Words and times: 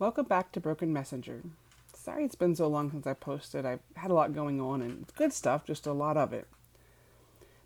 Welcome 0.00 0.24
back 0.24 0.50
to 0.52 0.60
Broken 0.60 0.94
Messenger. 0.94 1.42
Sorry 1.94 2.24
it's 2.24 2.34
been 2.34 2.56
so 2.56 2.68
long 2.68 2.90
since 2.90 3.06
I 3.06 3.12
posted. 3.12 3.66
I've 3.66 3.82
had 3.96 4.10
a 4.10 4.14
lot 4.14 4.32
going 4.32 4.58
on 4.58 4.80
and 4.80 5.04
good 5.14 5.30
stuff, 5.30 5.66
just 5.66 5.86
a 5.86 5.92
lot 5.92 6.16
of 6.16 6.32
it. 6.32 6.48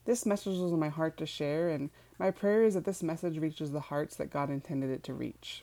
This 0.04 0.26
message 0.26 0.58
was 0.58 0.72
in 0.72 0.80
my 0.80 0.88
heart 0.88 1.16
to 1.18 1.26
share, 1.26 1.68
and 1.68 1.90
my 2.18 2.32
prayer 2.32 2.64
is 2.64 2.74
that 2.74 2.86
this 2.86 3.04
message 3.04 3.38
reaches 3.38 3.70
the 3.70 3.78
hearts 3.78 4.16
that 4.16 4.32
God 4.32 4.50
intended 4.50 4.90
it 4.90 5.04
to 5.04 5.14
reach. 5.14 5.62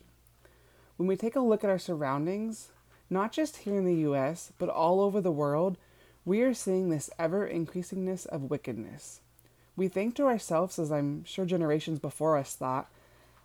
When 0.95 1.07
we 1.07 1.17
take 1.17 1.35
a 1.35 1.41
look 1.41 1.65
at 1.65 1.69
our 1.69 1.77
surroundings, 1.77 2.69
not 3.09 3.33
just 3.33 3.57
here 3.57 3.75
in 3.75 3.83
the 3.83 4.09
US, 4.09 4.53
but 4.57 4.69
all 4.69 5.01
over 5.01 5.19
the 5.19 5.29
world, 5.29 5.75
we 6.23 6.39
are 6.41 6.53
seeing 6.53 6.87
this 6.87 7.09
ever 7.19 7.45
increasingness 7.45 8.25
of 8.27 8.49
wickedness. 8.49 9.19
We 9.75 9.89
think 9.89 10.15
to 10.15 10.23
ourselves, 10.23 10.79
as 10.79 10.89
I'm 10.89 11.25
sure 11.25 11.43
generations 11.43 11.99
before 11.99 12.37
us 12.37 12.55
thought, 12.55 12.89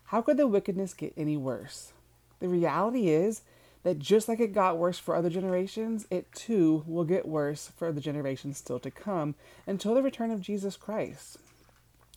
how 0.04 0.22
could 0.22 0.36
the 0.36 0.46
wickedness 0.46 0.95
get 0.95 1.12
any 1.16 1.36
worse? 1.36 1.93
The 2.40 2.48
reality 2.48 3.08
is 3.08 3.42
that 3.82 3.98
just 3.98 4.28
like 4.28 4.40
it 4.40 4.52
got 4.52 4.78
worse 4.78 4.98
for 4.98 5.14
other 5.14 5.30
generations, 5.30 6.06
it 6.10 6.32
too 6.32 6.82
will 6.86 7.04
get 7.04 7.28
worse 7.28 7.70
for 7.77 7.92
the 7.92 8.00
generations 8.00 8.58
still 8.58 8.80
to 8.80 8.90
come 8.90 9.34
until 9.66 9.94
the 9.94 10.02
return 10.02 10.30
of 10.30 10.41
Jesus 10.41 10.77
Christ. 10.77 11.38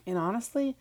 And 0.08 0.18
honestly, 0.18 0.76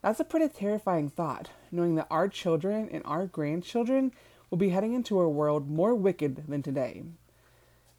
that's 0.00 0.20
a 0.20 0.24
pretty 0.24 0.48
terrifying 0.48 1.10
thought, 1.10 1.50
knowing 1.72 1.96
that 1.96 2.06
our 2.08 2.28
children 2.28 2.88
and 2.92 3.02
our 3.04 3.26
grandchildren 3.26 4.12
will 4.48 4.58
be 4.58 4.68
heading 4.68 4.94
into 4.94 5.20
a 5.20 5.28
world 5.28 5.68
more 5.68 5.94
wicked 5.94 6.46
than 6.46 6.62
today. 6.62 7.02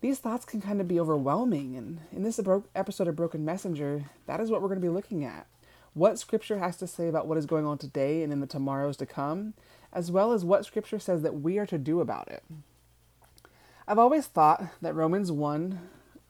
These 0.02 0.20
thoughts 0.20 0.46
can 0.46 0.62
kind 0.62 0.80
of 0.80 0.88
be 0.88 0.98
overwhelming, 0.98 1.76
and 1.76 2.00
in 2.14 2.24
this 2.24 2.40
episode 2.74 3.10
of 3.10 3.18
Broken 3.18 3.44
Messenger, 3.44 4.06
that 4.28 4.40
is 4.40 4.50
what 4.50 4.62
we're 4.62 4.70
going 4.70 4.80
to 4.80 4.88
be 4.88 4.88
looking 4.88 5.26
at. 5.26 5.46
What 5.94 6.20
Scripture 6.20 6.60
has 6.60 6.78
to 6.78 6.88
say 6.88 7.10
about 7.10 7.28
what 7.28 7.38
is 7.38 7.46
going 7.46 7.66
on 7.66 7.78
today 7.78 8.24
and 8.24 8.32
in 8.32 8.40
the 8.40 8.48
tomorrows 8.48 8.96
to 8.98 9.06
come, 9.06 9.56
as 9.92 10.12
well 10.12 10.32
as 10.32 10.46
what 10.46 10.66
Scripture 10.66 11.00
says 11.00 11.22
that 11.22 11.42
we 11.42 11.58
are 11.58 11.66
to 11.66 11.78
do 11.78 12.00
about 12.00 12.28
it. 12.30 12.44
I've 13.88 14.00
always 14.00 14.28
thought 14.28 14.64
that 14.82 14.94
Romans 14.96 15.32
1 15.32 15.80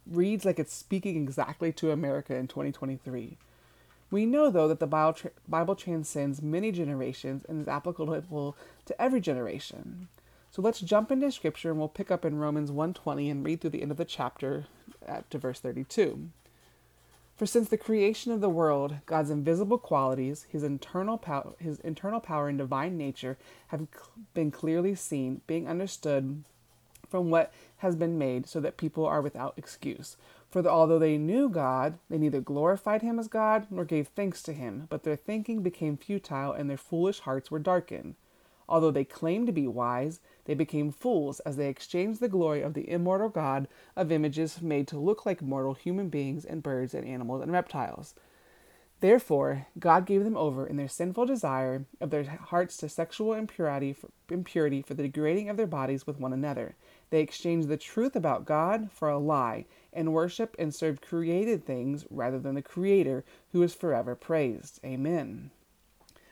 reads 0.07 0.45
like 0.45 0.59
it's 0.59 0.73
speaking 0.73 1.17
exactly 1.17 1.71
to 1.73 1.91
America 1.91 2.35
in 2.35 2.47
2023. 2.47 3.37
We 4.11 4.25
know, 4.25 4.49
though, 4.49 4.67
that 4.67 4.79
the 4.79 4.87
Bible 5.47 5.75
transcends 5.75 6.41
many 6.41 6.71
generations 6.71 7.45
and 7.47 7.61
is 7.61 7.67
applicable 7.67 8.55
to 8.85 9.01
every 9.01 9.21
generation. 9.21 10.07
So 10.51 10.63
let's 10.63 10.79
jump 10.79 11.11
into 11.11 11.31
scripture 11.31 11.69
and 11.69 11.77
we'll 11.77 11.89
pick 11.89 12.09
up 12.09 12.25
in 12.25 12.39
Romans 12.39 12.71
1:20 12.71 13.29
and 13.29 13.45
read 13.45 13.61
through 13.61 13.69
the 13.69 13.83
end 13.83 13.91
of 13.91 13.97
the 13.97 14.05
chapter 14.05 14.65
to 15.29 15.37
verse 15.37 15.59
32. 15.59 16.29
For 17.39 17.45
since 17.45 17.69
the 17.69 17.77
creation 17.77 18.33
of 18.33 18.41
the 18.41 18.49
world, 18.49 18.97
God's 19.05 19.29
invisible 19.29 19.77
qualities, 19.77 20.45
his 20.49 20.61
internal 20.61 21.17
power, 21.17 21.53
his 21.57 21.79
internal 21.79 22.19
power 22.19 22.49
and 22.49 22.57
divine 22.57 22.97
nature 22.97 23.37
have 23.67 23.87
been 24.33 24.51
clearly 24.51 24.93
seen, 24.93 25.39
being 25.47 25.65
understood 25.65 26.43
from 27.07 27.29
what 27.29 27.53
has 27.77 27.95
been 27.95 28.17
made, 28.17 28.45
so 28.45 28.59
that 28.59 28.75
people 28.75 29.05
are 29.05 29.21
without 29.21 29.53
excuse. 29.55 30.17
For 30.51 30.61
the, 30.61 30.69
although 30.69 30.99
they 30.99 31.17
knew 31.17 31.47
God, 31.47 31.97
they 32.09 32.17
neither 32.17 32.41
glorified 32.41 33.03
him 33.03 33.17
as 33.17 33.29
God 33.29 33.67
nor 33.69 33.85
gave 33.85 34.09
thanks 34.09 34.43
to 34.43 34.51
him, 34.51 34.87
but 34.89 35.03
their 35.03 35.15
thinking 35.15 35.61
became 35.61 35.95
futile 35.95 36.51
and 36.51 36.69
their 36.69 36.75
foolish 36.75 37.21
hearts 37.21 37.49
were 37.49 37.57
darkened. 37.57 38.15
Although 38.67 38.91
they 38.91 39.05
claimed 39.05 39.47
to 39.47 39.53
be 39.53 39.65
wise, 39.65 40.19
they 40.49 40.55
became 40.55 40.91
fools 40.91 41.41
as 41.41 41.57
they 41.57 41.69
exchanged 41.69 42.19
the 42.19 42.27
glory 42.27 42.63
of 42.63 42.73
the 42.73 42.89
immortal 42.89 43.29
God 43.29 43.67
of 43.95 44.11
images 44.11 44.63
made 44.63 44.87
to 44.87 44.97
look 44.97 45.23
like 45.23 45.43
mortal 45.43 45.75
human 45.75 46.09
beings 46.09 46.43
and 46.43 46.63
birds 46.63 46.95
and 46.95 47.05
animals 47.05 47.43
and 47.43 47.51
reptiles. 47.51 48.15
Therefore, 48.99 49.67
God 49.77 50.07
gave 50.07 50.23
them 50.23 50.35
over 50.35 50.65
in 50.65 50.75
their 50.75 50.87
sinful 50.87 51.27
desire 51.27 51.85
of 52.01 52.09
their 52.09 52.23
hearts 52.23 52.77
to 52.77 52.89
sexual 52.89 53.33
impurity 53.33 53.93
for, 53.93 54.09
impurity 54.27 54.81
for 54.81 54.95
the 54.95 55.03
degrading 55.03 55.49
of 55.49 55.57
their 55.57 55.67
bodies 55.67 56.07
with 56.07 56.19
one 56.19 56.33
another. 56.33 56.73
They 57.11 57.21
exchanged 57.21 57.67
the 57.67 57.77
truth 57.77 58.15
about 58.15 58.47
God 58.47 58.89
for 58.91 59.07
a 59.07 59.19
lie 59.19 59.65
and 59.93 60.13
worshiped 60.13 60.55
and 60.57 60.73
served 60.73 61.03
created 61.03 61.63
things 61.63 62.07
rather 62.09 62.39
than 62.39 62.55
the 62.55 62.63
Creator 62.63 63.23
who 63.51 63.61
is 63.61 63.75
forever 63.75 64.15
praised. 64.15 64.79
Amen. 64.83 65.51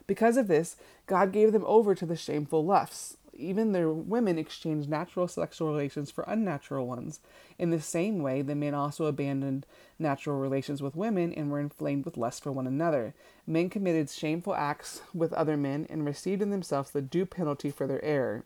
Because 0.07 0.37
of 0.37 0.47
this, 0.47 0.75
God 1.05 1.31
gave 1.31 1.51
them 1.51 1.65
over 1.67 1.93
to 1.93 2.05
the 2.07 2.15
shameful 2.15 2.65
lusts 2.65 3.16
even 3.37 3.71
their 3.71 3.89
women 3.89 4.37
exchanged 4.37 4.89
natural 4.89 5.27
sexual 5.27 5.71
relations 5.71 6.11
for 6.11 6.23
unnatural 6.27 6.87
ones. 6.87 7.19
In 7.57 7.69
the 7.69 7.81
same 7.81 8.21
way, 8.21 8.41
the 8.41 8.55
men 8.55 8.73
also 8.73 9.05
abandoned 9.05 9.65
natural 9.99 10.37
relations 10.37 10.81
with 10.81 10.95
women 10.95 11.33
and 11.33 11.49
were 11.49 11.59
inflamed 11.59 12.05
with 12.05 12.17
lust 12.17 12.43
for 12.43 12.51
one 12.51 12.67
another. 12.67 13.13
Men 13.45 13.69
committed 13.69 14.09
shameful 14.09 14.55
acts 14.55 15.01
with 15.13 15.33
other 15.33 15.57
men 15.57 15.87
and 15.89 16.05
received 16.05 16.41
in 16.41 16.49
themselves 16.49 16.91
the 16.91 17.01
due 17.01 17.25
penalty 17.25 17.71
for 17.71 17.87
their 17.87 18.03
error. 18.03 18.43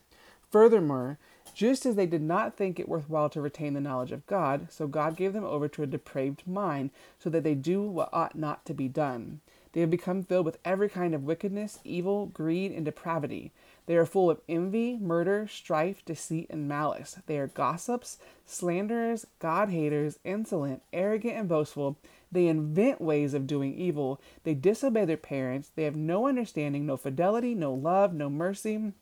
Furthermore, 0.51 1.17
just 1.53 1.85
as 1.85 1.95
they 1.95 2.05
did 2.05 2.21
not 2.21 2.57
think 2.57 2.79
it 2.79 2.89
worthwhile 2.89 3.29
to 3.29 3.41
retain 3.41 3.73
the 3.73 3.81
knowledge 3.81 4.11
of 4.11 4.27
God, 4.27 4.67
so 4.69 4.85
God 4.85 5.15
gave 5.15 5.33
them 5.33 5.45
over 5.45 5.67
to 5.69 5.83
a 5.83 5.87
depraved 5.87 6.45
mind, 6.45 6.91
so 7.19 7.29
that 7.29 7.43
they 7.43 7.55
do 7.55 7.81
what 7.81 8.09
ought 8.11 8.35
not 8.37 8.65
to 8.65 8.73
be 8.73 8.87
done. 8.87 9.39
They 9.73 9.79
have 9.81 9.89
become 9.89 10.23
filled 10.23 10.45
with 10.45 10.57
every 10.65 10.89
kind 10.89 11.15
of 11.15 11.23
wickedness, 11.23 11.79
evil, 11.85 12.25
greed, 12.25 12.73
and 12.73 12.83
depravity. 12.83 13.51
They 13.87 13.95
are 13.95 14.05
full 14.05 14.29
of 14.29 14.41
envy, 14.47 14.97
murder, 14.97 15.47
strife, 15.47 16.05
deceit, 16.05 16.47
and 16.49 16.67
malice. 16.67 17.17
They 17.25 17.37
are 17.37 17.47
gossips, 17.47 18.19
slanderers, 18.45 19.25
God 19.39 19.69
haters, 19.69 20.19
insolent, 20.23 20.83
arrogant, 20.93 21.35
and 21.35 21.49
boastful. 21.49 21.97
They 22.31 22.47
invent 22.47 23.01
ways 23.01 23.33
of 23.33 23.47
doing 23.47 23.75
evil. 23.75 24.21
They 24.43 24.53
disobey 24.53 25.05
their 25.05 25.17
parents. 25.17 25.71
They 25.75 25.83
have 25.83 25.95
no 25.95 26.27
understanding, 26.27 26.85
no 26.85 26.95
fidelity, 26.95 27.55
no 27.55 27.73
love, 27.73 28.13
no 28.13 28.29
mercy. 28.29 28.93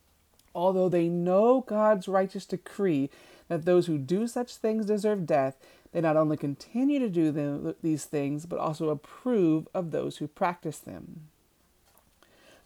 Although 0.56 0.90
they 0.90 1.10
know 1.10 1.62
God's 1.62 2.08
righteous 2.08 2.46
decree 2.46 3.10
that 3.50 3.66
those 3.66 3.86
who 3.86 3.98
do 3.98 4.28
such 4.28 4.56
things 4.56 4.86
deserve 4.86 5.28
death, 5.28 5.58
they 5.92 6.02
not 6.02 6.18
only 6.18 6.38
continue 6.38 7.00
to 7.00 7.10
do 7.10 7.32
them, 7.32 7.76
these 7.82 8.06
things, 8.06 8.46
but 8.46 8.60
also 8.60 8.90
approve 8.90 9.68
of 9.74 9.92
those 9.92 10.18
who 10.18 10.28
practice 10.28 10.80
them. 10.80 11.28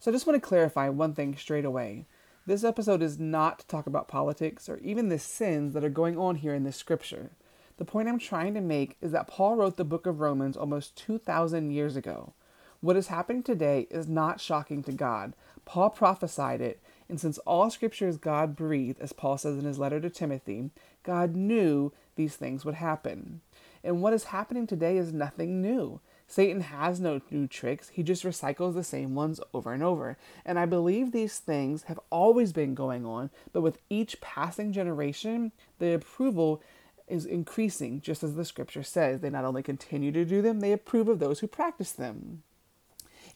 So 0.04 0.10
I 0.10 0.12
just 0.12 0.26
want 0.26 0.36
to 0.36 0.46
clarify 0.46 0.90
one 0.90 1.14
thing 1.14 1.34
straight 1.34 1.64
away. 1.64 2.04
This 2.44 2.62
episode 2.62 3.00
is 3.00 3.18
not 3.18 3.60
to 3.60 3.66
talk 3.66 3.86
about 3.86 4.06
politics 4.06 4.68
or 4.68 4.76
even 4.80 5.08
the 5.08 5.18
sins 5.18 5.72
that 5.72 5.82
are 5.82 5.88
going 5.88 6.18
on 6.18 6.36
here 6.36 6.52
in 6.52 6.62
this 6.62 6.76
scripture. 6.76 7.30
The 7.78 7.86
point 7.86 8.10
I'm 8.10 8.18
trying 8.18 8.52
to 8.52 8.60
make 8.60 8.98
is 9.00 9.12
that 9.12 9.28
Paul 9.28 9.56
wrote 9.56 9.78
the 9.78 9.82
book 9.82 10.04
of 10.04 10.20
Romans 10.20 10.58
almost 10.58 10.94
2,000 10.98 11.70
years 11.70 11.96
ago. 11.96 12.34
What 12.82 12.98
is 12.98 13.06
happening 13.06 13.42
today 13.42 13.86
is 13.90 14.06
not 14.06 14.42
shocking 14.42 14.82
to 14.82 14.92
God. 14.92 15.32
Paul 15.64 15.88
prophesied 15.88 16.60
it, 16.60 16.82
and 17.08 17.18
since 17.18 17.38
all 17.38 17.70
scripture 17.70 18.06
is 18.06 18.18
God 18.18 18.54
breathed, 18.54 19.00
as 19.00 19.14
Paul 19.14 19.38
says 19.38 19.56
in 19.56 19.64
his 19.64 19.78
letter 19.78 20.00
to 20.00 20.10
Timothy, 20.10 20.68
God 21.02 21.34
knew 21.34 21.94
these 22.16 22.36
things 22.36 22.62
would 22.66 22.74
happen. 22.74 23.40
And 23.82 24.02
what 24.02 24.12
is 24.12 24.24
happening 24.24 24.66
today 24.66 24.98
is 24.98 25.14
nothing 25.14 25.62
new. 25.62 26.00
Satan 26.26 26.62
has 26.62 27.00
no 27.00 27.20
new 27.30 27.46
tricks, 27.46 27.90
he 27.90 28.02
just 28.02 28.24
recycles 28.24 28.74
the 28.74 28.84
same 28.84 29.14
ones 29.14 29.40
over 29.52 29.72
and 29.72 29.82
over. 29.82 30.16
And 30.44 30.58
I 30.58 30.66
believe 30.66 31.12
these 31.12 31.38
things 31.38 31.84
have 31.84 32.00
always 32.10 32.52
been 32.52 32.74
going 32.74 33.04
on, 33.04 33.30
but 33.52 33.60
with 33.60 33.78
each 33.90 34.20
passing 34.20 34.72
generation, 34.72 35.52
the 35.78 35.94
approval 35.94 36.62
is 37.06 37.26
increasing, 37.26 38.00
just 38.00 38.22
as 38.22 38.34
the 38.34 38.44
scripture 38.44 38.82
says. 38.82 39.20
They 39.20 39.30
not 39.30 39.44
only 39.44 39.62
continue 39.62 40.10
to 40.12 40.24
do 40.24 40.40
them, 40.40 40.60
they 40.60 40.72
approve 40.72 41.08
of 41.08 41.18
those 41.18 41.40
who 41.40 41.46
practice 41.46 41.92
them. 41.92 42.42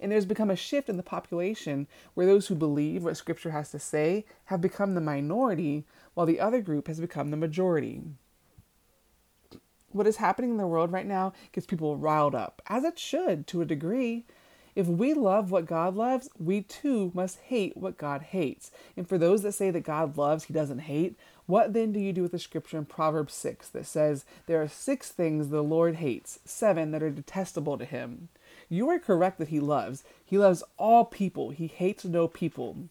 And 0.01 0.13
there's 0.13 0.27
become 0.27 0.51
a 0.51 0.57
shift 0.57 0.89
in 0.89 0.97
the 0.97 1.03
population 1.03 1.87
where 2.15 2.27
those 2.27 2.47
who 2.47 2.55
believe 2.55 3.05
what 3.05 3.17
scripture 3.17 3.51
has 3.51 3.71
to 3.73 3.79
say 3.79 4.25
have 4.47 4.61
become 4.61 4.95
the 4.95 5.01
minority, 5.01 5.85
while 6.15 6.27
the 6.27 6.41
other 6.41 6.61
group 6.61 6.87
has 6.87 7.01
become 7.01 7.31
the 7.31 7.37
majority 7.37 8.03
what 9.93 10.07
is 10.07 10.17
happening 10.17 10.51
in 10.51 10.57
the 10.57 10.67
world 10.67 10.93
right 10.93 11.07
now 11.07 11.33
gets 11.53 11.67
people 11.67 11.97
riled 11.97 12.35
up, 12.35 12.63
as 12.69 12.85
it 12.85 12.99
should 12.99 13.47
to 13.49 13.61
a 13.61 13.67
degree. 13.67 14.25
If 14.75 14.87
we 14.87 15.13
love 15.13 15.51
what 15.51 15.67
God 15.67 15.97
loves, 15.97 16.29
we 16.39 16.63
too 16.63 17.11
must 17.13 17.39
hate 17.41 17.77
what 17.77 17.99
God 17.99 18.23
hates. 18.23 18.71
And 18.97 19.09
for 19.09 19.19
those 19.19 19.43
that 19.43 19.53
say 19.53 19.71
that 19.71 19.81
God 19.81 20.17
loves, 20.17 20.45
he 20.45 20.55
doesn't 20.55 20.81
hate, 20.81 21.17
what 21.47 21.73
then 21.73 21.93
do 21.93 21.99
you 21.99 22.13
do 22.13 22.23
with 22.23 22.33
the 22.33 22.39
scripture 22.39 22.77
in 22.77 22.85
Proverbs 22.85 23.35
6 23.35 23.71
that 23.71 23.87
says, 23.87 24.25
There 24.47 24.61
are 24.61 24.69
six 24.69 25.11
things 25.11 25.49
the 25.49 25.63
Lord 25.63 25.97
hates, 25.97 26.39
seven 26.45 26.91
that 26.93 27.03
are 27.03 27.11
detestable 27.11 27.79
to 27.79 27.85
him? 27.85 28.29
You 28.69 28.89
are 28.91 28.99
correct 28.99 29.39
that 29.39 29.49
he 29.49 29.59
loves. 29.59 30.05
He 30.25 30.37
loves 30.37 30.63
all 30.77 31.07
people, 31.07 31.51
he 31.51 31.67
hates 31.67 32.05
no 32.05 32.29
people. 32.29 32.89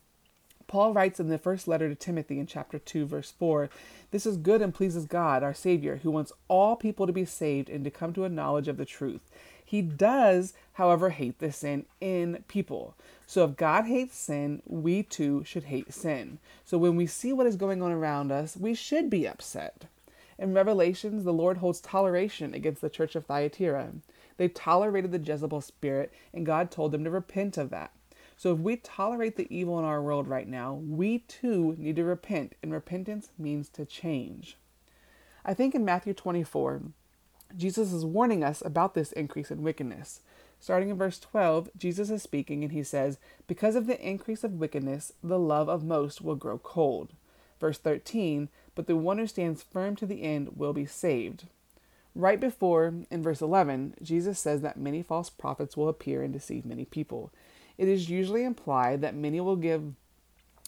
Paul 0.68 0.94
writes 0.94 1.20
in 1.20 1.30
the 1.30 1.38
first 1.38 1.66
letter 1.66 1.88
to 1.88 1.96
Timothy 1.96 2.40
in 2.40 2.46
chapter 2.46 2.78
2, 2.78 3.06
verse 3.06 3.32
4 3.32 3.70
This 4.12 4.26
is 4.26 4.36
good 4.36 4.62
and 4.62 4.74
pleases 4.74 5.06
God, 5.06 5.42
our 5.42 5.54
Savior, 5.54 6.02
who 6.04 6.12
wants 6.12 6.34
all 6.50 6.76
people 6.76 7.08
to 7.08 7.14
be 7.14 7.24
saved 7.24 7.70
and 7.70 7.86
to 7.86 7.90
come 7.90 8.12
to 8.14 8.26
a 8.26 8.30
knowledge 8.30 8.68
of 8.68 8.76
the 8.76 8.86
truth. 8.86 9.22
He 9.64 9.82
does, 9.82 10.54
however, 10.74 11.10
hate 11.12 11.40
the 11.40 11.54
sin 11.54 11.86
in 12.02 12.44
people. 12.50 12.96
So 13.26 13.46
if 13.46 13.56
God 13.56 13.86
hates 13.86 14.18
sin, 14.18 14.62
we 14.66 15.04
too 15.04 15.44
should 15.46 15.66
hate 15.66 15.94
sin. 15.94 16.40
So 16.66 16.78
when 16.78 16.98
we 16.98 17.08
see 17.08 17.32
what 17.32 17.48
is 17.48 17.56
going 17.56 17.82
on 17.82 17.92
around 17.92 18.32
us, 18.32 18.58
we 18.58 18.74
should 18.74 19.10
be 19.10 19.28
upset. 19.28 19.86
In 20.38 20.54
Revelations, 20.54 21.24
the 21.24 21.34
Lord 21.34 21.58
holds 21.58 21.82
toleration 21.82 22.54
against 22.54 22.82
the 22.82 22.90
church 22.90 23.16
of 23.16 23.26
Thyatira. 23.26 23.92
They 24.38 24.50
tolerated 24.50 25.12
the 25.12 25.20
Jezebel 25.20 25.62
spirit, 25.62 26.14
and 26.34 26.46
God 26.46 26.72
told 26.72 26.92
them 26.92 27.04
to 27.06 27.10
repent 27.10 27.58
of 27.58 27.70
that. 27.72 27.92
So 28.38 28.54
if 28.54 28.60
we 28.60 28.76
tolerate 28.78 29.36
the 29.36 29.48
evil 29.50 29.80
in 29.80 29.86
our 29.86 30.02
world 30.02 30.28
right 30.28 30.48
now, 30.48 30.76
we 30.76 31.20
too 31.20 31.76
need 31.80 31.96
to 31.96 32.04
repent, 32.04 32.54
and 32.62 32.72
repentance 32.72 33.32
means 33.38 33.68
to 33.70 33.84
change. 33.84 34.58
I 35.44 35.56
think 35.56 35.74
in 35.74 35.84
Matthew 35.84 36.14
24, 36.14 36.84
Jesus 37.58 37.92
is 37.92 38.06
warning 38.06 38.44
us 38.44 38.62
about 38.64 38.94
this 38.94 39.12
increase 39.14 39.50
in 39.50 39.64
wickedness. 39.64 40.22
Starting 40.60 40.90
in 40.90 40.98
verse 40.98 41.18
12, 41.18 41.72
Jesus 41.76 42.12
is 42.12 42.22
speaking 42.22 42.64
and 42.64 42.72
he 42.72 42.84
says, 42.84 43.18
Because 43.48 43.76
of 43.76 43.88
the 43.88 44.00
increase 44.00 44.44
of 44.44 44.60
wickedness, 44.60 45.14
the 45.24 45.40
love 45.40 45.68
of 45.68 45.84
most 45.84 46.22
will 46.22 46.36
grow 46.36 46.60
cold. 46.60 47.14
Verse 47.60 47.80
13, 47.80 48.50
But 48.76 48.86
the 48.86 48.96
one 48.96 49.18
who 49.18 49.26
stands 49.26 49.64
firm 49.64 49.96
to 49.96 50.06
the 50.06 50.22
end 50.22 50.50
will 50.56 50.74
be 50.74 50.86
saved. 50.86 51.46
Right 52.14 52.40
before, 52.40 52.94
in 53.10 53.24
verse 53.24 53.42
11, 53.42 53.96
Jesus 54.02 54.40
says 54.40 54.62
that 54.62 54.78
many 54.78 55.02
false 55.02 55.30
prophets 55.32 55.76
will 55.76 55.90
appear 55.90 56.22
and 56.22 56.34
deceive 56.34 56.66
many 56.66 56.86
people 56.86 57.32
it 57.78 57.88
is 57.88 58.10
usually 58.10 58.44
implied 58.44 59.02
that 59.02 59.16
many 59.16 59.40
will 59.40 59.56
give 59.56 59.94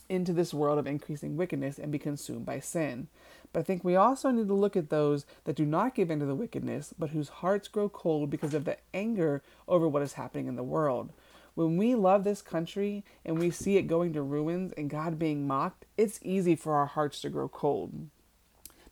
into 0.08 0.32
this 0.32 0.52
world 0.52 0.78
of 0.78 0.86
increasing 0.86 1.36
wickedness 1.36 1.78
and 1.78 1.92
be 1.92 1.98
consumed 1.98 2.44
by 2.44 2.58
sin. 2.58 3.08
But 3.52 3.60
I 3.60 3.62
think 3.62 3.84
we 3.84 3.96
also 3.96 4.30
need 4.30 4.48
to 4.48 4.54
look 4.54 4.76
at 4.76 4.90
those 4.90 5.24
that 5.44 5.56
do 5.56 5.64
not 5.64 5.94
give 5.94 6.10
into 6.10 6.26
the 6.26 6.34
wickedness, 6.34 6.92
but 6.98 7.10
whose 7.10 7.28
hearts 7.28 7.68
grow 7.68 7.88
cold 7.88 8.30
because 8.30 8.54
of 8.54 8.64
the 8.64 8.76
anger 8.92 9.42
over 9.68 9.88
what 9.88 10.02
is 10.02 10.14
happening 10.14 10.46
in 10.46 10.56
the 10.56 10.62
world. 10.62 11.12
When 11.54 11.76
we 11.76 11.94
love 11.94 12.24
this 12.24 12.42
country 12.42 13.04
and 13.24 13.38
we 13.38 13.50
see 13.50 13.76
it 13.76 13.82
going 13.82 14.12
to 14.12 14.22
ruins 14.22 14.72
and 14.72 14.90
God 14.90 15.18
being 15.18 15.46
mocked, 15.46 15.84
it's 15.96 16.20
easy 16.22 16.54
for 16.54 16.74
our 16.74 16.86
hearts 16.86 17.20
to 17.22 17.28
grow 17.28 17.48
cold. 17.48 18.08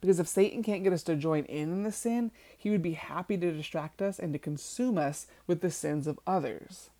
Because 0.00 0.20
if 0.20 0.28
Satan 0.28 0.62
can't 0.62 0.84
get 0.84 0.92
us 0.92 1.02
to 1.04 1.16
join 1.16 1.44
in 1.44 1.72
in 1.72 1.82
the 1.82 1.92
sin, 1.92 2.30
he 2.56 2.70
would 2.70 2.82
be 2.82 2.92
happy 2.92 3.36
to 3.36 3.52
distract 3.52 4.00
us 4.00 4.18
and 4.18 4.32
to 4.32 4.38
consume 4.38 4.98
us 4.98 5.26
with 5.46 5.60
the 5.60 5.70
sins 5.70 6.06
of 6.06 6.20
others. 6.26 6.90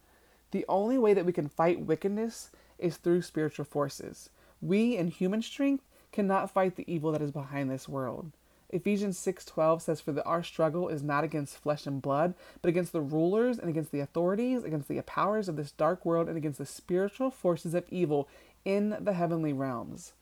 The 0.51 0.65
only 0.69 0.99
way 0.99 1.15
that 1.15 1.27
we 1.27 1.33
can 1.33 1.49
fight 1.49 1.81
wickedness 1.81 2.51
is 2.79 2.97
through 2.97 3.23
spiritual 3.23 3.65
forces. 3.65 4.31
We, 4.61 4.97
in 4.97 5.09
human 5.09 5.43
strength, 5.43 5.85
cannot 6.13 6.51
fight 6.51 6.77
the 6.77 6.91
evil 6.93 7.13
that 7.13 7.23
is 7.23 7.31
behind 7.31 7.71
this 7.71 7.89
world. 7.89 8.33
Ephesians 8.71 9.19
6:12 9.19 9.81
says 9.81 10.01
for 10.01 10.13
the 10.13 10.25
our 10.25 10.43
struggle 10.43 10.89
is 10.89 11.03
not 11.03 11.25
against 11.25 11.57
flesh 11.57 11.87
and 11.87 12.03
blood, 12.03 12.35
but 12.61 12.69
against 12.69 12.93
the 12.93 13.01
rulers 13.01 13.59
and 13.59 13.71
against 13.71 13.93
the 13.93 14.01
authorities, 14.01 14.63
against 14.63 14.89
the 14.89 15.01
powers 15.03 15.49
of 15.49 15.57
this 15.57 15.73
dark 15.73 16.05
world 16.05 16.29
and 16.29 16.37
against 16.37 16.59
the 16.59 16.67
spiritual 16.67 17.31
forces 17.31 17.75
of 17.75 17.87
evil 17.91 18.29
in 18.65 18.97
the 19.01 19.15
heavenly 19.15 19.53
realms. 19.53 20.13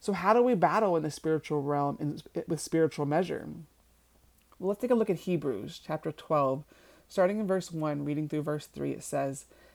So 0.00 0.12
how 0.12 0.34
do 0.34 0.42
we 0.42 0.54
battle 0.54 0.96
in 0.96 1.02
the 1.02 1.10
spiritual 1.10 1.62
realm 1.62 1.96
in, 2.00 2.20
with 2.48 2.60
spiritual 2.60 3.06
measure? 3.06 3.48
Well, 4.58 4.68
let's 4.68 4.80
take 4.80 4.90
a 4.90 4.94
look 4.94 5.10
at 5.10 5.20
Hebrews 5.20 5.80
chapter 5.84 6.10
12, 6.10 6.64
starting 7.08 7.38
in 7.38 7.46
verse 7.46 7.70
1, 7.70 8.04
reading 8.04 8.28
through 8.28 8.42
verse 8.42 8.66
3. 8.66 8.92
It 8.92 9.04
says, 9.04 9.46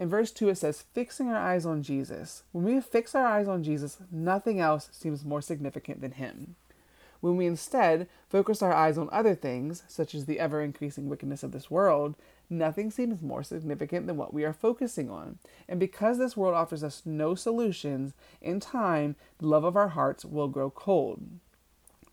In 0.00 0.08
verse 0.08 0.30
2, 0.30 0.48
it 0.48 0.56
says, 0.56 0.86
fixing 0.94 1.28
our 1.28 1.36
eyes 1.36 1.66
on 1.66 1.82
Jesus. 1.82 2.44
When 2.52 2.64
we 2.64 2.80
fix 2.80 3.14
our 3.14 3.26
eyes 3.26 3.46
on 3.46 3.62
Jesus, 3.62 3.98
nothing 4.10 4.58
else 4.58 4.88
seems 4.92 5.26
more 5.26 5.42
significant 5.42 6.00
than 6.00 6.12
Him. 6.12 6.56
When 7.20 7.36
we 7.36 7.44
instead 7.44 8.08
focus 8.26 8.62
our 8.62 8.72
eyes 8.72 8.96
on 8.96 9.10
other 9.12 9.34
things, 9.34 9.82
such 9.88 10.14
as 10.14 10.24
the 10.24 10.40
ever 10.40 10.62
increasing 10.62 11.10
wickedness 11.10 11.42
of 11.42 11.52
this 11.52 11.70
world, 11.70 12.14
nothing 12.48 12.90
seems 12.90 13.20
more 13.20 13.42
significant 13.42 14.06
than 14.06 14.16
what 14.16 14.32
we 14.32 14.42
are 14.42 14.54
focusing 14.54 15.10
on. 15.10 15.38
And 15.68 15.78
because 15.78 16.16
this 16.16 16.34
world 16.34 16.54
offers 16.54 16.82
us 16.82 17.02
no 17.04 17.34
solutions, 17.34 18.14
in 18.40 18.58
time, 18.58 19.16
the 19.36 19.48
love 19.48 19.64
of 19.64 19.76
our 19.76 19.88
hearts 19.88 20.24
will 20.24 20.48
grow 20.48 20.70
cold. 20.70 21.20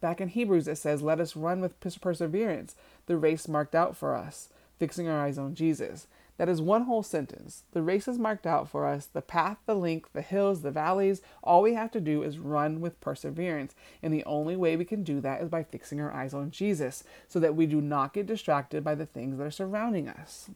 Back 0.02 0.20
in 0.20 0.28
Hebrews, 0.28 0.68
it 0.68 0.76
says, 0.76 1.02
Let 1.02 1.22
us 1.22 1.38
run 1.38 1.62
with 1.62 1.80
perseverance 1.80 2.76
the 3.06 3.16
race 3.16 3.48
marked 3.48 3.76
out 3.76 3.96
for 3.96 4.14
us, 4.14 4.50
fixing 4.78 5.08
our 5.08 5.24
eyes 5.24 5.38
on 5.38 5.56
Jesus. 5.56 6.06
That 6.38 6.50
is 6.50 6.62
one 6.62 6.84
whole 6.84 7.02
sentence. 7.02 7.64
The 7.72 7.82
race 7.82 8.08
is 8.08 8.20
marked 8.20 8.46
out 8.46 8.70
for 8.70 8.86
us 8.86 9.08
the 9.08 9.22
path, 9.22 9.58
the 9.66 9.76
length, 9.76 10.10
the 10.14 10.22
hills, 10.22 10.62
the 10.62 10.72
valleys. 10.72 11.22
All 11.44 11.64
we 11.64 11.74
have 11.74 11.92
to 11.92 12.00
do 12.00 12.22
is 12.22 12.38
run 12.38 12.80
with 12.80 13.02
perseverance. 13.02 13.74
And 14.04 14.14
the 14.14 14.26
only 14.26 14.56
way 14.56 14.76
we 14.76 14.86
can 14.86 15.04
do 15.04 15.20
that 15.22 15.42
is 15.42 15.50
by 15.50 15.64
fixing 15.64 16.00
our 16.00 16.14
eyes 16.14 16.36
on 16.36 16.52
Jesus 16.52 17.04
so 17.28 17.40
that 17.40 17.56
we 17.56 17.66
do 17.66 17.82
not 17.82 18.14
get 18.14 18.28
distracted 18.28 18.84
by 18.84 18.94
the 18.94 19.08
things 19.08 19.38
that 19.38 19.44
are 19.44 19.52
surrounding 19.52 20.08
us. 20.08 20.50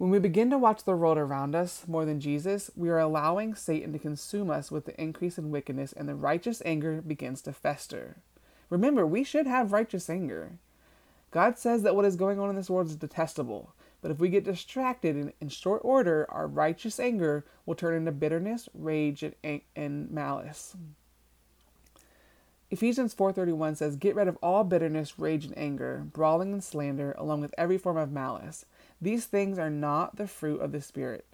When 0.00 0.08
we 0.08 0.18
begin 0.18 0.48
to 0.48 0.56
watch 0.56 0.84
the 0.84 0.96
world 0.96 1.18
around 1.18 1.54
us 1.54 1.86
more 1.86 2.06
than 2.06 2.20
Jesus, 2.20 2.70
we 2.74 2.88
are 2.88 2.98
allowing 2.98 3.54
Satan 3.54 3.92
to 3.92 3.98
consume 3.98 4.50
us 4.50 4.70
with 4.70 4.86
the 4.86 4.98
increase 4.98 5.36
in 5.36 5.50
wickedness, 5.50 5.92
and 5.92 6.08
the 6.08 6.14
righteous 6.14 6.62
anger 6.64 7.02
begins 7.02 7.42
to 7.42 7.52
fester. 7.52 8.16
Remember, 8.70 9.06
we 9.06 9.22
should 9.22 9.46
have 9.46 9.74
righteous 9.74 10.08
anger. 10.08 10.52
God 11.30 11.58
says 11.58 11.82
that 11.82 11.94
what 11.94 12.06
is 12.06 12.16
going 12.16 12.40
on 12.40 12.48
in 12.48 12.56
this 12.56 12.70
world 12.70 12.86
is 12.86 12.96
detestable. 12.96 13.74
But 14.02 14.10
if 14.10 14.18
we 14.18 14.28
get 14.28 14.44
distracted 14.44 15.16
in, 15.16 15.32
in 15.40 15.48
short 15.48 15.82
order, 15.84 16.26
our 16.30 16.46
righteous 16.46 16.98
anger 16.98 17.44
will 17.66 17.74
turn 17.74 17.94
into 17.94 18.12
bitterness, 18.12 18.68
rage, 18.74 19.22
and, 19.22 19.60
and 19.76 20.10
malice. 20.10 20.76
Ephesians 22.70 23.12
4:31 23.14 23.76
says, 23.76 23.96
"Get 23.96 24.14
rid 24.14 24.28
of 24.28 24.38
all 24.40 24.62
bitterness, 24.62 25.18
rage, 25.18 25.44
and 25.44 25.58
anger, 25.58 26.06
brawling 26.12 26.52
and 26.52 26.62
slander, 26.62 27.14
along 27.18 27.40
with 27.40 27.54
every 27.58 27.76
form 27.76 27.96
of 27.96 28.12
malice. 28.12 28.64
These 29.00 29.26
things 29.26 29.58
are 29.58 29.70
not 29.70 30.16
the 30.16 30.28
fruit 30.28 30.60
of 30.60 30.70
the 30.70 30.80
spirit." 30.80 31.26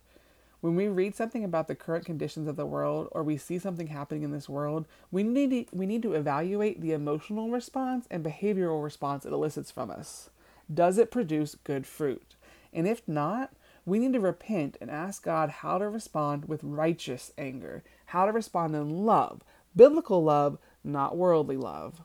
When 0.63 0.75
we 0.75 0.89
read 0.89 1.15
something 1.15 1.45
about 1.45 1.69
the 1.69 1.75
current 1.75 2.07
conditions 2.07 2.49
of 2.49 2.57
the 2.57 2.65
world 2.65 3.09
or 3.13 3.23
we 3.23 3.37
see 3.37 3.59
something 3.59 3.89
happening 3.89 4.23
in 4.23 4.31
this 4.31 4.49
world, 4.49 4.87
we 5.13 5.23
need 5.23 5.51
to, 5.51 5.77
we 5.77 5.85
need 5.85 6.03
to 6.03 6.15
evaluate 6.15 6.81
the 6.81 6.93
emotional 6.93 7.51
response 7.51 8.07
and 8.11 8.25
behavioral 8.25 8.83
response 8.83 9.27
it 9.27 9.33
elicits 9.33 9.71
from 9.71 9.91
us. 9.91 10.31
Does 10.73 10.97
it 10.97 11.11
produce 11.11 11.55
good 11.55 11.87
fruit? 11.87 12.36
And 12.77 12.87
if 12.87 13.09
not, 13.09 13.55
we 13.87 13.99
need 13.99 14.13
to 14.13 14.21
repent 14.21 14.77
and 14.83 14.91
ask 14.91 15.25
God 15.25 15.49
how 15.49 15.79
to 15.79 15.89
respond 15.89 16.45
with 16.45 16.63
righteous 16.63 17.33
anger, 17.39 17.83
how 18.07 18.27
to 18.27 18.33
respond 18.33 18.77
in 18.77 19.07
love, 19.07 19.41
biblical 19.75 20.23
love, 20.23 20.59
not 20.85 21.17
worldly 21.17 21.57
love. 21.57 22.03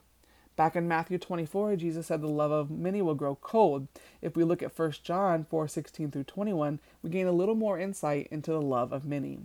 Back 0.55 0.77
in 0.77 0.87
Matthew 0.87 1.17
24, 1.17 1.75
Jesus 1.75 2.07
said 2.07 2.21
the 2.21 2.27
love 2.27 2.51
of 2.51 2.71
many 2.71 3.01
will 3.01 3.15
grow 3.15 3.35
cold. 3.35 3.89
If 4.21 4.37
we 4.37 4.45
look 4.45 4.63
at 4.63 4.77
1 4.77 4.93
John 5.03 5.43
4 5.43 5.67
16 5.67 6.09
through 6.09 6.23
21, 6.23 6.79
we 7.03 7.09
gain 7.09 7.27
a 7.27 7.33
little 7.33 7.55
more 7.55 7.77
insight 7.77 8.29
into 8.31 8.51
the 8.51 8.61
love 8.61 8.93
of 8.93 9.03
many. 9.03 9.39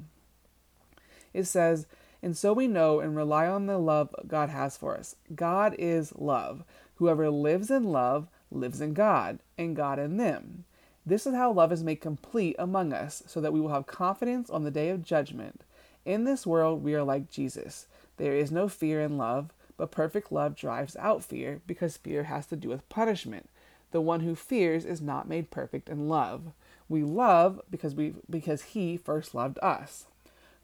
It 1.35 1.45
says, 1.45 1.87
And 2.23 2.37
so 2.37 2.53
we 2.53 2.69
know 2.69 3.01
and 3.01 3.17
rely 3.17 3.49
on 3.49 3.67
the 3.67 3.79
love 3.79 4.15
God 4.29 4.51
has 4.51 4.77
for 4.77 4.97
us. 4.97 5.17
God 5.35 5.75
is 5.77 6.15
love. 6.17 6.63
Whoever 6.97 7.31
lives 7.31 7.69
in 7.69 7.85
love 7.85 8.29
lives 8.53 8.81
in 8.81 8.95
God, 8.95 9.41
and 9.59 9.75
God 9.75 9.99
in 9.99 10.19
them. 10.19 10.65
This 11.07 11.25
is 11.25 11.35
how 11.35 11.53
love 11.53 11.71
is 11.71 11.85
made 11.85 12.01
complete 12.01 12.57
among 12.59 12.93
us, 12.93 13.23
so 13.27 13.41
that 13.41 13.53
we 13.53 13.61
will 13.61 13.69
have 13.69 13.87
confidence 13.87 14.51
on 14.51 14.65
the 14.65 14.73
day 14.73 14.89
of 14.89 15.05
judgment. 15.05 15.63
In 16.05 16.25
this 16.25 16.45
world, 16.45 16.83
we 16.83 16.95
are 16.95 17.05
like 17.05 17.31
Jesus. 17.31 17.87
There 18.17 18.35
is 18.35 18.51
no 18.51 18.69
fear 18.69 19.01
in 19.01 19.17
love, 19.17 19.53
but 19.77 19.93
perfect 19.93 20.33
love 20.33 20.57
drives 20.57 20.97
out 20.97 21.23
fear, 21.23 21.61
because 21.67 21.97
fear 21.97 22.25
has 22.25 22.47
to 22.47 22.57
do 22.57 22.69
with 22.69 22.89
punishment. 22.89 23.49
The 23.93 24.01
one 24.01 24.21
who 24.21 24.35
fears 24.35 24.85
is 24.85 25.01
not 25.01 25.29
made 25.29 25.53
perfect 25.53 25.89
in 25.89 26.09
love. 26.09 26.53
We 26.89 27.03
love 27.05 27.61
because 27.71 27.95
we 27.95 28.15
because 28.29 28.63
he 28.63 28.97
first 28.97 29.35
loved 29.35 29.59
us. 29.63 30.07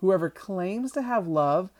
Whoever 0.01 0.29
claims 0.29 0.93
to 0.93 1.03
have 1.03 1.29
love 1.29 1.71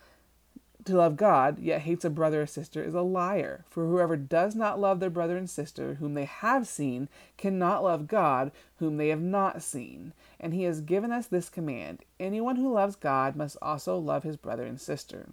to 0.85 0.97
love 0.97 1.17
God, 1.17 1.59
yet 1.59 1.83
hates 1.83 2.05
a 2.05 2.11
brother 2.11 2.43
or 2.43 2.47
sister, 2.47 2.83
is 2.83 2.95
a 2.95 3.03
liar. 3.03 3.65
For 3.69 3.87
whoever 3.87 4.17
does 4.17 4.55
not 4.55 4.81
love 4.81 5.01
their 5.01 5.11
brother 5.11 5.37
and 5.37 5.49
sister, 5.49 5.95
whom 5.95 6.15
they 6.15 6.25
have 6.25 6.67
seen, 6.67 7.09
cannot 7.37 7.85
love 7.85 8.09
God, 8.09 8.53
whom 8.77 8.97
they 8.97 9.09
have 9.09 9.21
not 9.21 9.63
seen. 9.63 10.13
And 10.41 10.55
he 10.55 10.65
has 10.65 10.81
given 10.81 11.13
us 11.13 11.27
this 11.27 11.49
command 11.49 12.01
anyone 12.19 12.57
who 12.57 12.73
loves 12.73 12.97
God 12.97 13.37
must 13.37 13.57
also 13.63 13.97
love 13.99 14.23
his 14.23 14.37
brother 14.37 14.65
and 14.65 14.81
sister. 14.81 15.29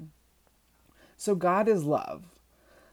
So 1.17 1.35
God 1.35 1.67
is 1.67 1.83
love. 1.83 2.23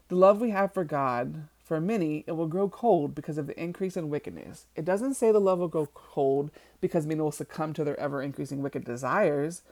The 0.09 0.15
love 0.15 0.39
we 0.39 0.51
have 0.51 0.73
for 0.73 0.83
God, 0.83 1.47
for 1.63 1.81
many, 1.81 2.23
it 2.27 2.31
will 2.31 2.47
grow 2.47 2.69
cold 2.69 3.13
because 3.13 3.37
of 3.37 3.45
the 3.45 3.61
increase 3.61 3.97
in 3.97 4.09
wickedness. 4.09 4.67
It 4.75 4.85
doesn't 4.85 5.15
say 5.15 5.31
the 5.31 5.39
love 5.39 5.59
will 5.59 5.67
grow 5.67 5.87
cold 5.93 6.49
because 6.79 7.05
many 7.05 7.19
will 7.19 7.31
succumb 7.31 7.73
to 7.73 7.83
their 7.83 7.99
ever 7.99 8.21
increasing 8.21 8.61
wicked 8.61 8.85
desires. 8.85 9.63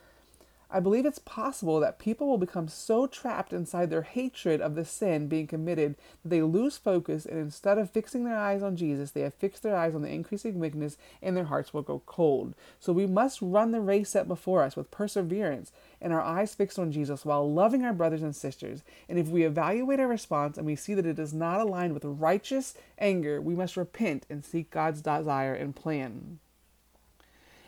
I 0.69 0.79
believe 0.79 1.05
it's 1.05 1.19
possible 1.19 1.79
that 1.79 2.00
people 2.00 2.27
will 2.27 2.38
become 2.38 2.67
so 2.67 3.07
trapped 3.07 3.53
inside 3.53 3.89
their 3.89 4.01
hatred 4.01 4.62
of 4.62 4.75
the 4.75 4.86
sin 4.86 5.27
being 5.27 5.48
committed 5.48 5.95
that 6.24 6.29
they 6.29 6.41
lose 6.41 6.77
focus 6.77 7.25
and 7.25 7.39
instead 7.39 7.77
of 7.77 7.91
fixing 7.91 8.25
their 8.25 8.38
eyes 8.38 8.63
on 8.63 8.75
Jesus, 8.75 9.12
they 9.12 9.22
have 9.22 9.34
fixed 9.34 9.63
their 9.63 9.75
eyes 9.75 9.93
on 9.93 10.01
the 10.01 10.10
increasing 10.10 10.60
wickedness 10.60 10.98
and 11.22 11.38
their 11.38 11.45
hearts 11.45 11.74
will 11.74 11.81
go 11.81 12.01
cold. 12.05 12.55
So 12.79 12.93
we 12.93 13.05
must 13.05 13.41
run 13.41 13.72
the 13.72 13.81
race 13.81 14.10
set 14.10 14.27
before 14.27 14.63
us 14.63 14.75
with 14.75 14.91
perseverance 14.91 15.72
and 16.01 16.12
our 16.12 16.22
eyes 16.22 16.55
fixed 16.55 16.79
on 16.79 16.91
Jesus 16.91 17.25
while 17.25 17.51
loving 17.51 17.84
our 17.84 17.93
brothers 17.93 18.24
and 18.24 18.36
sisters. 18.36 18.84
And 19.07 19.19
if 19.19 19.27
we 19.27 19.43
evaluate 19.43 20.00
our 20.00 20.07
response 20.07 20.57
and 20.57 20.65
we 20.65 20.75
see 20.75 20.93
that 20.93 21.05
it 21.05 21.19
is 21.19 21.34
not 21.34 21.62
aligned 21.62 21.93
with 21.93 22.05
righteous 22.05 22.74
anger, 22.98 23.41
we 23.41 23.55
must 23.55 23.77
repent 23.77 24.25
and 24.29 24.43
seek 24.43 24.72
God's 24.72 25.01
desire 25.01 25.53
and 25.53 25.75
plan. 25.75 26.39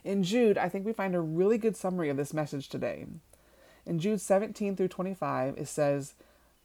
In 0.04 0.24
Jude, 0.24 0.58
I 0.58 0.70
think 0.70 0.86
we 0.86 0.94
find 0.94 1.16
a 1.16 1.20
really 1.20 1.58
good 1.58 1.76
summary 1.76 2.10
of 2.10 2.18
this 2.18 2.34
message 2.34 2.70
today. 2.70 3.06
In 3.86 4.00
Jude 4.00 4.22
17 4.22 4.76
through 4.76 4.90
25, 4.90 5.58
it 5.58 5.68
says, 5.68 6.14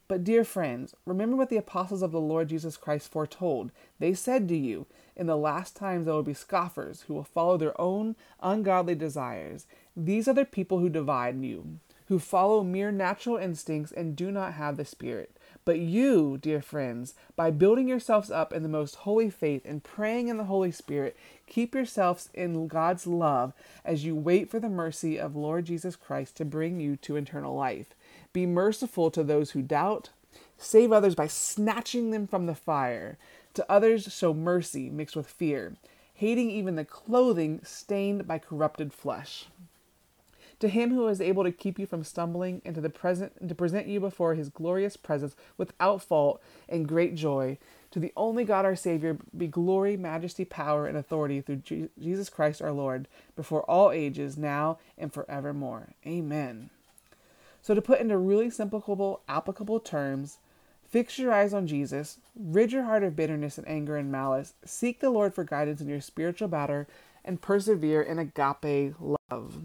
But 0.07 0.23
dear 0.23 0.43
friends, 0.43 0.93
remember 1.05 1.35
what 1.35 1.49
the 1.49 1.57
apostles 1.57 2.01
of 2.01 2.11
the 2.11 2.19
Lord 2.19 2.49
Jesus 2.49 2.77
Christ 2.77 3.11
foretold. 3.11 3.71
They 3.99 4.13
said 4.13 4.47
to 4.49 4.57
you, 4.57 4.85
In 5.15 5.27
the 5.27 5.37
last 5.37 5.75
times 5.75 6.05
there 6.05 6.13
will 6.13 6.23
be 6.23 6.33
scoffers 6.33 7.01
who 7.01 7.13
will 7.13 7.23
follow 7.23 7.57
their 7.57 7.79
own 7.79 8.15
ungodly 8.41 8.95
desires. 8.95 9.65
These 9.95 10.27
are 10.27 10.33
the 10.33 10.45
people 10.45 10.79
who 10.79 10.89
divide 10.89 11.41
you, 11.41 11.79
who 12.07 12.19
follow 12.19 12.63
mere 12.63 12.91
natural 12.91 13.37
instincts 13.37 13.91
and 13.91 14.15
do 14.15 14.31
not 14.31 14.53
have 14.53 14.77
the 14.77 14.85
Spirit. 14.85 15.37
But 15.65 15.79
you, 15.79 16.37
dear 16.37 16.61
friends, 16.61 17.13
by 17.37 17.49
building 17.49 17.87
yourselves 17.87 18.29
up 18.29 18.51
in 18.51 18.63
the 18.63 18.69
most 18.69 18.95
holy 18.95 19.29
faith 19.29 19.61
and 19.65 19.83
praying 19.83 20.27
in 20.27 20.37
the 20.37 20.43
Holy 20.43 20.71
Spirit, 20.71 21.15
keep 21.47 21.73
yourselves 21.73 22.29
in 22.33 22.67
God's 22.67 23.07
love 23.07 23.53
as 23.85 24.03
you 24.03 24.13
wait 24.13 24.49
for 24.49 24.59
the 24.59 24.67
mercy 24.67 25.17
of 25.17 25.37
Lord 25.37 25.65
Jesus 25.65 25.95
Christ 25.95 26.35
to 26.37 26.45
bring 26.45 26.81
you 26.81 26.97
to 26.97 27.15
eternal 27.15 27.55
life. 27.55 27.95
Be 28.33 28.45
merciful 28.45 29.09
to 29.11 29.23
those 29.23 29.51
who 29.51 29.61
doubt. 29.61 30.09
Save 30.57 30.91
others 30.91 31.15
by 31.15 31.27
snatching 31.27 32.11
them 32.11 32.27
from 32.27 32.45
the 32.45 32.55
fire. 32.55 33.17
To 33.53 33.65
others, 33.71 34.11
show 34.13 34.33
mercy 34.33 34.89
mixed 34.89 35.15
with 35.15 35.27
fear, 35.27 35.75
hating 36.13 36.49
even 36.49 36.75
the 36.75 36.83
clothing 36.83 37.61
stained 37.63 38.27
by 38.27 38.39
corrupted 38.39 38.91
flesh. 38.91 39.45
To 40.59 40.67
him 40.67 40.91
who 40.91 41.07
is 41.07 41.19
able 41.19 41.43
to 41.43 41.51
keep 41.51 41.77
you 41.77 41.85
from 41.85 42.03
stumbling 42.03 42.61
and 42.63 42.75
to 42.75 42.81
the 42.81 42.89
present 42.89 43.33
and 43.39 43.49
to 43.49 43.55
present 43.55 43.87
you 43.87 43.99
before 43.99 44.35
his 44.35 44.49
glorious 44.49 44.95
presence 44.95 45.35
without 45.57 46.01
fault 46.01 46.41
and 46.69 46.87
great 46.87 47.15
joy, 47.15 47.57
to 47.91 47.99
the 47.99 48.13
only 48.17 48.43
God 48.43 48.65
our 48.65 48.75
Savior 48.75 49.17
be 49.37 49.47
glory, 49.47 49.97
majesty, 49.97 50.45
power, 50.45 50.87
and 50.87 50.97
authority 50.97 51.41
through 51.41 51.89
Jesus 51.99 52.29
Christ 52.29 52.61
our 52.61 52.71
Lord, 52.71 53.07
before 53.35 53.69
all 53.69 53.91
ages, 53.91 54.37
now 54.37 54.79
and 54.97 55.13
forevermore. 55.13 55.89
Amen. 56.05 56.69
So, 57.61 57.75
to 57.75 57.81
put 57.81 58.01
into 58.01 58.17
really 58.17 58.49
simple, 58.49 59.21
applicable 59.29 59.79
terms, 59.79 60.39
fix 60.89 61.19
your 61.19 61.31
eyes 61.31 61.53
on 61.53 61.67
Jesus, 61.67 62.17
rid 62.35 62.71
your 62.71 62.83
heart 62.83 63.03
of 63.03 63.15
bitterness 63.15 63.57
and 63.57 63.67
anger 63.67 63.95
and 63.95 64.11
malice, 64.11 64.53
seek 64.65 64.99
the 64.99 65.09
Lord 65.09 65.33
for 65.33 65.43
guidance 65.43 65.79
in 65.79 65.87
your 65.87 66.01
spiritual 66.01 66.47
battle, 66.47 66.85
and 67.23 67.41
persevere 67.41 68.01
in 68.01 68.19
agape 68.19 68.95
love. 68.99 69.57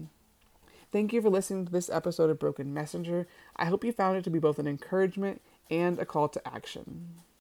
Thank 0.91 1.13
you 1.13 1.21
for 1.21 1.29
listening 1.29 1.67
to 1.67 1.71
this 1.71 1.89
episode 1.91 2.31
of 2.31 2.39
Broken 2.39 2.73
Messenger. 2.73 3.27
I 3.55 3.65
hope 3.65 3.83
you 3.83 3.91
found 3.91 4.17
it 4.17 4.23
to 4.23 4.31
be 4.31 4.39
both 4.39 4.57
an 4.57 4.65
encouragement 4.65 5.39
and 5.69 5.99
a 5.99 6.05
call 6.05 6.29
to 6.29 6.47
action. 6.47 7.21